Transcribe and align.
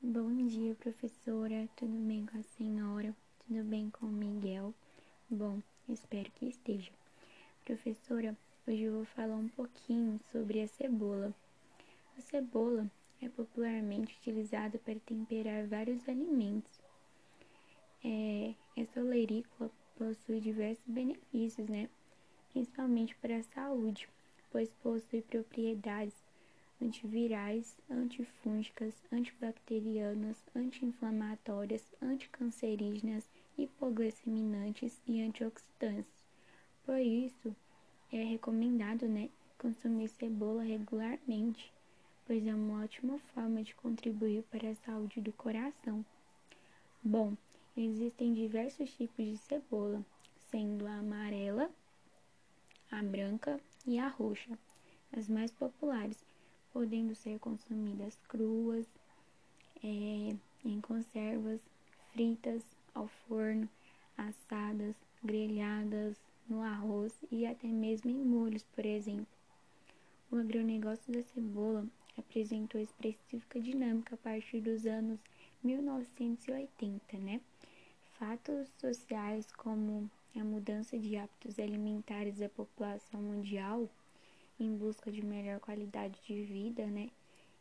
Bom 0.00 0.46
dia, 0.46 0.76
professora. 0.76 1.68
Tudo 1.74 1.92
bem 2.06 2.24
com 2.24 2.38
a 2.38 2.42
senhora? 2.44 3.12
Tudo 3.40 3.64
bem 3.64 3.90
com 3.90 4.06
o 4.06 4.08
Miguel? 4.08 4.72
Bom, 5.28 5.60
espero 5.88 6.30
que 6.36 6.46
esteja. 6.46 6.92
Professora, 7.64 8.36
hoje 8.64 8.82
eu 8.82 8.92
vou 8.92 9.04
falar 9.06 9.34
um 9.34 9.48
pouquinho 9.48 10.20
sobre 10.30 10.62
a 10.62 10.68
cebola. 10.68 11.34
A 12.16 12.20
cebola 12.20 12.88
é 13.20 13.28
popularmente 13.28 14.16
utilizada 14.20 14.78
para 14.78 15.00
temperar 15.00 15.66
vários 15.66 16.08
alimentos. 16.08 16.80
É, 18.04 18.54
essa 18.76 19.00
olerícola 19.00 19.68
possui 19.96 20.38
diversos 20.40 20.86
benefícios, 20.86 21.68
né? 21.68 21.90
Principalmente 22.52 23.16
para 23.16 23.38
a 23.38 23.42
saúde, 23.42 24.08
pois 24.52 24.70
possui 24.80 25.22
propriedades 25.22 26.27
antivirais, 26.80 27.76
antifúngicas, 27.90 28.94
antibacterianas, 29.12 30.36
anti-inflamatórias, 30.54 31.84
anticancerígenas, 32.00 33.28
hipoglicemiantes 33.56 35.00
e 35.06 35.20
antioxidantes. 35.20 36.24
Por 36.84 36.98
isso, 36.98 37.54
é 38.12 38.22
recomendado, 38.22 39.06
né, 39.06 39.28
consumir 39.58 40.08
cebola 40.08 40.62
regularmente, 40.62 41.72
pois 42.26 42.46
é 42.46 42.54
uma 42.54 42.84
ótima 42.84 43.18
forma 43.34 43.62
de 43.62 43.74
contribuir 43.74 44.42
para 44.44 44.70
a 44.70 44.74
saúde 44.74 45.20
do 45.20 45.32
coração. 45.32 46.04
Bom, 47.02 47.36
existem 47.76 48.34
diversos 48.34 48.94
tipos 48.94 49.24
de 49.24 49.36
cebola, 49.36 50.04
sendo 50.50 50.86
a 50.86 50.98
amarela, 50.98 51.70
a 52.90 53.02
branca 53.02 53.60
e 53.86 53.98
a 53.98 54.08
roxa, 54.08 54.58
as 55.12 55.28
mais 55.28 55.50
populares 55.50 56.24
podendo 56.78 57.12
ser 57.12 57.40
consumidas 57.40 58.16
cruas, 58.28 58.86
é, 59.82 60.36
em 60.64 60.80
conservas, 60.80 61.60
fritas, 62.12 62.62
ao 62.94 63.08
forno, 63.08 63.68
assadas, 64.16 64.94
grelhadas, 65.20 66.16
no 66.48 66.62
arroz 66.62 67.12
e 67.32 67.44
até 67.44 67.66
mesmo 67.66 68.12
em 68.12 68.24
molhos, 68.24 68.62
por 68.76 68.86
exemplo. 68.86 69.26
O 70.30 70.36
agronegócio 70.36 71.12
da 71.12 71.20
cebola 71.24 71.84
apresentou 72.16 72.80
expressiva 72.80 73.58
dinâmica 73.60 74.14
a 74.14 74.18
partir 74.18 74.60
dos 74.60 74.86
anos 74.86 75.18
1980, 75.64 77.18
né? 77.18 77.40
Fatos 78.20 78.68
sociais 78.80 79.50
como 79.50 80.08
a 80.36 80.44
mudança 80.44 80.96
de 80.96 81.16
hábitos 81.16 81.58
alimentares 81.58 82.38
da 82.38 82.48
população 82.48 83.20
mundial 83.20 83.90
em 84.58 84.76
busca 84.76 85.10
de 85.10 85.24
melhor 85.24 85.60
qualidade 85.60 86.20
de 86.26 86.42
vida, 86.42 86.86
né, 86.86 87.10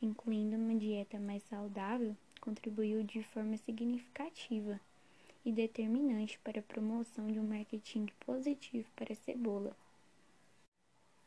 incluindo 0.00 0.56
uma 0.56 0.74
dieta 0.74 1.18
mais 1.18 1.42
saudável, 1.44 2.16
contribuiu 2.40 3.02
de 3.02 3.22
forma 3.22 3.56
significativa 3.56 4.80
e 5.44 5.52
determinante 5.52 6.38
para 6.40 6.60
a 6.60 6.62
promoção 6.62 7.26
de 7.26 7.38
um 7.38 7.46
marketing 7.46 8.06
positivo 8.26 8.88
para 8.94 9.12
a 9.12 9.16
cebola. 9.16 9.76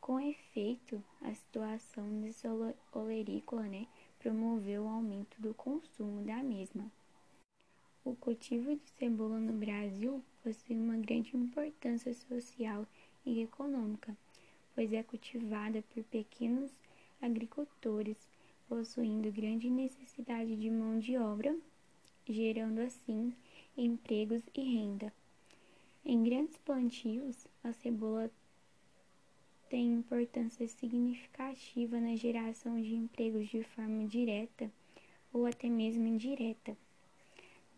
Com 0.00 0.20
efeito, 0.20 1.02
a 1.22 1.34
situação 1.34 2.20
dessa 2.20 2.48
olerícola 2.92 3.62
né, 3.62 3.86
promoveu 4.18 4.84
o 4.84 4.88
aumento 4.88 5.40
do 5.40 5.52
consumo 5.54 6.22
da 6.22 6.42
mesma. 6.42 6.90
O 8.04 8.14
cultivo 8.14 8.76
de 8.76 8.88
cebola 8.96 9.38
no 9.40 9.52
Brasil 9.52 10.22
possui 10.42 10.76
uma 10.76 10.96
grande 10.96 11.36
importância 11.36 12.14
social 12.14 12.86
e 13.24 13.42
econômica, 13.42 14.16
pois 14.76 14.92
é 14.92 15.02
cultivada 15.02 15.82
por 15.94 16.04
pequenos 16.04 16.70
agricultores, 17.22 18.28
possuindo 18.68 19.32
grande 19.32 19.70
necessidade 19.70 20.54
de 20.54 20.70
mão 20.70 20.98
de 20.98 21.16
obra, 21.16 21.56
gerando 22.28 22.80
assim 22.80 23.32
empregos 23.74 24.42
e 24.54 24.60
renda. 24.60 25.10
Em 26.04 26.22
grandes 26.22 26.58
plantios, 26.58 27.46
a 27.64 27.72
cebola 27.72 28.30
tem 29.70 29.94
importância 29.94 30.68
significativa 30.68 31.98
na 31.98 32.14
geração 32.14 32.80
de 32.80 32.94
empregos 32.94 33.48
de 33.48 33.62
forma 33.62 34.06
direta 34.06 34.70
ou 35.32 35.46
até 35.46 35.70
mesmo 35.70 36.06
indireta. 36.06 36.76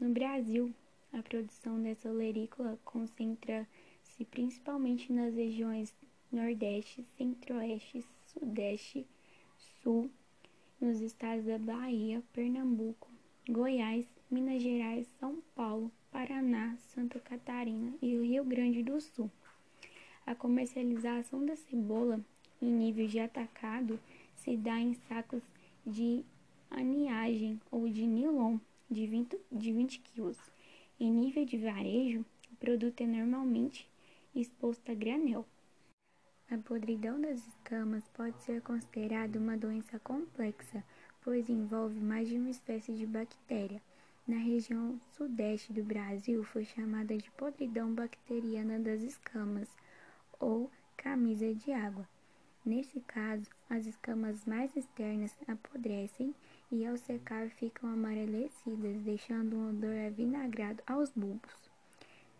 No 0.00 0.10
Brasil, 0.10 0.74
a 1.12 1.22
produção 1.22 1.80
dessa 1.80 2.10
olerícola 2.10 2.76
concentra-se 2.84 4.24
principalmente 4.24 5.12
nas 5.12 5.34
regiões 5.34 5.94
Nordeste, 6.30 7.04
Centro-Oeste, 7.16 8.04
Sudeste, 8.26 9.06
Sul, 9.82 10.10
nos 10.80 11.00
estados 11.00 11.44
da 11.46 11.58
Bahia, 11.58 12.22
Pernambuco, 12.32 13.08
Goiás, 13.48 14.06
Minas 14.30 14.62
Gerais, 14.62 15.06
São 15.18 15.42
Paulo, 15.54 15.90
Paraná, 16.10 16.76
Santa 16.94 17.18
Catarina 17.18 17.94
e 18.02 18.16
Rio 18.16 18.44
Grande 18.44 18.82
do 18.82 19.00
Sul. 19.00 19.30
A 20.26 20.34
comercialização 20.34 21.46
da 21.46 21.56
cebola 21.56 22.20
em 22.60 22.70
nível 22.70 23.06
de 23.06 23.18
atacado 23.18 23.98
se 24.36 24.56
dá 24.56 24.78
em 24.78 24.92
sacos 25.08 25.42
de 25.86 26.22
aniagem 26.70 27.58
ou 27.70 27.88
de 27.88 28.06
nilon 28.06 28.58
de 28.90 29.06
20, 29.06 29.38
de 29.50 29.72
20 29.72 30.00
kg. 30.00 30.36
Em 31.00 31.10
nível 31.10 31.44
de 31.44 31.56
varejo, 31.56 32.24
o 32.52 32.56
produto 32.56 33.00
é 33.00 33.06
normalmente 33.06 33.88
exposto 34.34 34.90
a 34.90 34.94
granel. 34.94 35.46
A 36.50 36.56
podridão 36.56 37.20
das 37.20 37.46
escamas 37.46 38.08
pode 38.14 38.40
ser 38.42 38.62
considerada 38.62 39.38
uma 39.38 39.54
doença 39.54 39.98
complexa, 39.98 40.82
pois 41.20 41.46
envolve 41.50 42.00
mais 42.00 42.26
de 42.26 42.38
uma 42.38 42.48
espécie 42.48 42.94
de 42.94 43.04
bactéria. 43.04 43.82
Na 44.26 44.38
região 44.38 44.98
sudeste 45.12 45.74
do 45.74 45.84
Brasil, 45.84 46.42
foi 46.42 46.64
chamada 46.64 47.14
de 47.18 47.30
podridão 47.32 47.92
bacteriana 47.92 48.78
das 48.78 49.02
escamas, 49.02 49.68
ou 50.40 50.70
camisa 50.96 51.54
de 51.54 51.70
água. 51.70 52.08
Nesse 52.64 52.98
caso, 53.00 53.50
as 53.68 53.84
escamas 53.84 54.46
mais 54.46 54.74
externas 54.74 55.36
apodrecem 55.46 56.34
e 56.72 56.86
ao 56.86 56.96
secar 56.96 57.50
ficam 57.50 57.90
amarelecidas, 57.90 59.02
deixando 59.02 59.54
um 59.54 59.68
odor 59.68 59.98
avinagrado 60.06 60.82
aos 60.86 61.10
bulbos. 61.10 61.52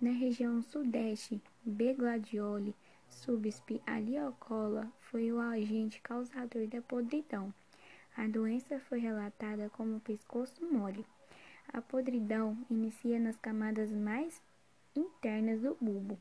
Na 0.01 0.13
região 0.13 0.63
sudeste, 0.63 1.43
B. 1.63 1.93
gladioli 1.93 2.75
subsp. 3.11 3.81
aliocola 3.87 4.91
foi 5.01 5.33
o 5.33 5.41
agente 5.41 6.01
causador 6.01 6.67
da 6.67 6.81
podridão. 6.83 7.53
A 8.17 8.27
doença 8.27 8.81
foi 8.81 8.99
relatada 8.99 9.71
como 9.71 10.01
pescoço 10.01 10.65
mole. 10.65 11.05
A 11.73 11.81
podridão 11.81 12.57
inicia 12.71 13.19
nas 13.19 13.37
camadas 13.37 13.93
mais 13.93 14.43
internas 14.97 15.61
do 15.61 15.77
bulbo. 15.81 16.19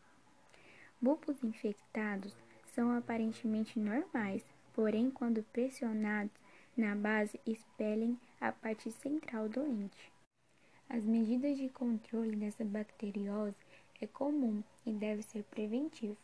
Bulbos 1.02 1.44
infectados 1.44 2.36
são 2.74 2.96
aparentemente 2.96 3.80
normais, 3.80 4.46
porém, 4.74 5.10
quando 5.10 5.44
pressionados 5.44 6.36
na 6.76 6.96
base, 6.96 7.40
expelem 7.46 8.20
a 8.40 8.52
parte 8.52 8.92
central 8.92 9.50
doente. 9.50 10.12
As 10.90 11.04
medidas 11.04 11.58
de 11.58 11.70
controle 11.70 12.36
dessa 12.36 12.64
bacteriose 12.64 13.58
é 14.00 14.06
comum 14.06 14.64
e 14.86 14.92
deve 14.92 15.24
ser 15.24 15.44
preventivo. 15.44 16.16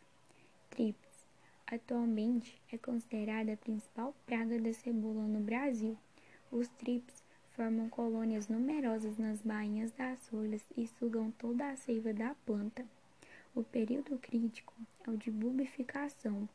Trips. 0.73 1.27
Atualmente 1.67 2.59
é 2.71 2.79
considerada 2.79 3.53
a 3.53 3.57
principal 3.57 4.15
praga 4.25 4.59
da 4.59 4.73
cebola 4.73 5.21
no 5.21 5.39
Brasil. 5.39 5.95
Os 6.51 6.67
trips 6.67 7.23
formam 7.51 7.87
colônias 7.89 8.47
numerosas 8.47 9.15
nas 9.19 9.39
bainhas 9.43 9.91
das 9.91 10.27
folhas 10.29 10.65
e 10.75 10.87
sugam 10.87 11.29
toda 11.37 11.69
a 11.69 11.75
seiva 11.75 12.11
da 12.11 12.33
planta. 12.43 12.83
O 13.53 13.63
período 13.63 14.17
crítico 14.17 14.73
é 15.05 15.11
o 15.11 15.15
de 15.15 15.29
bulbificação. 15.29 16.49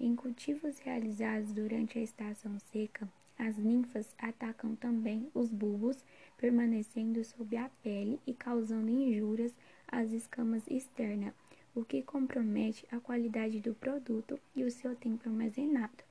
Em 0.00 0.16
cultivos 0.16 0.80
realizados 0.80 1.52
durante 1.52 1.96
a 1.96 2.02
estação 2.02 2.58
seca, 2.72 3.08
as 3.38 3.56
ninfas 3.56 4.16
atacam 4.18 4.74
também 4.74 5.30
os 5.32 5.52
bulbos, 5.52 6.04
permanecendo 6.36 7.22
sob 7.22 7.56
a 7.56 7.70
pele 7.84 8.18
e 8.26 8.34
causando 8.34 8.90
injúrias 8.90 9.54
às 9.86 10.10
escamas 10.10 10.66
externas, 10.66 11.34
o 11.74 11.84
que 11.84 12.02
compromete 12.02 12.86
a 12.90 12.98
qualidade 12.98 13.60
do 13.60 13.74
produto 13.74 14.38
e 14.54 14.64
o 14.64 14.70
seu 14.70 14.94
tempo 14.96 15.28
armazenado. 15.28 16.04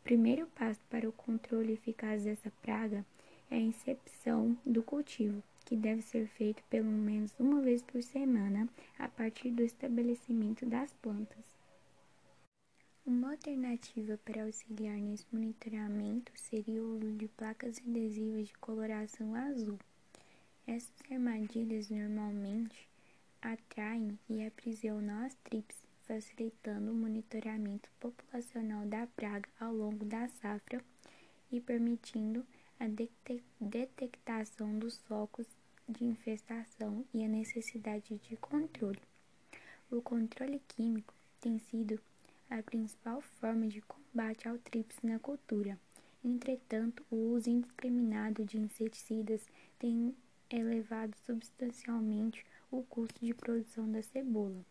O 0.00 0.04
primeiro 0.04 0.46
passo 0.48 0.80
para 0.90 1.08
o 1.08 1.12
controle 1.12 1.74
eficaz 1.74 2.24
dessa 2.24 2.50
praga 2.62 3.04
é 3.50 3.56
a 3.56 3.60
incepção 3.60 4.56
do 4.64 4.82
cultivo, 4.82 5.42
que 5.64 5.76
deve 5.76 6.02
ser 6.02 6.26
feito 6.26 6.62
pelo 6.70 6.90
menos 6.90 7.34
uma 7.38 7.60
vez 7.60 7.82
por 7.82 8.02
semana 8.02 8.68
a 8.98 9.08
partir 9.08 9.50
do 9.50 9.62
estabelecimento 9.62 10.64
das 10.64 10.92
plantas. 10.94 11.58
Uma 13.04 13.30
alternativa 13.30 14.18
para 14.24 14.44
auxiliar 14.44 14.96
nesse 14.96 15.24
monitoramento 15.32 16.32
seria 16.34 16.82
o 16.82 16.96
uso 16.96 17.12
de 17.12 17.28
placas 17.28 17.78
adesivas 17.78 18.48
de 18.48 18.54
coloração 18.58 19.34
azul. 19.34 19.78
Essas 20.66 20.92
armadilhas 21.10 21.88
normalmente 21.88 22.87
atraem 23.40 24.18
e 24.28 24.44
aprisionam 24.44 25.24
as 25.24 25.34
trips, 25.44 25.76
facilitando 26.02 26.90
o 26.90 26.94
monitoramento 26.94 27.90
populacional 28.00 28.86
da 28.86 29.06
praga 29.06 29.48
ao 29.60 29.72
longo 29.72 30.04
da 30.04 30.28
safra 30.28 30.82
e 31.50 31.60
permitindo 31.60 32.46
a 32.80 32.86
detectação 33.60 34.78
dos 34.78 34.98
focos 35.02 35.46
de 35.88 36.04
infestação 36.04 37.04
e 37.12 37.24
a 37.24 37.28
necessidade 37.28 38.16
de 38.18 38.36
controle. 38.36 39.00
O 39.90 40.02
controle 40.02 40.60
químico 40.68 41.14
tem 41.40 41.58
sido 41.58 42.00
a 42.50 42.62
principal 42.62 43.20
forma 43.20 43.66
de 43.66 43.80
combate 43.82 44.48
ao 44.48 44.58
TRIPS 44.58 44.98
na 45.02 45.18
cultura. 45.18 45.78
Entretanto, 46.24 47.04
o 47.10 47.16
uso 47.34 47.48
indiscriminado 47.48 48.44
de 48.44 48.58
inseticidas 48.58 49.46
tem 49.78 50.14
elevado 50.50 51.16
substancialmente 51.24 52.44
o 52.70 52.82
custo 52.82 53.24
de 53.24 53.34
produção 53.34 53.90
da 53.90 54.02
cebola. 54.02 54.64